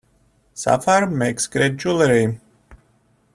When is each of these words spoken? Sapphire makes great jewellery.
Sapphire 0.55 1.05
makes 1.05 1.45
great 1.45 1.77
jewellery. 1.77 2.39